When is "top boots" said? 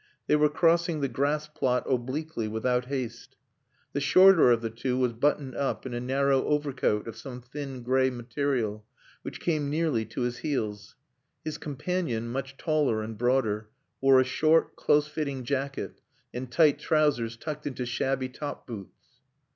18.29-18.97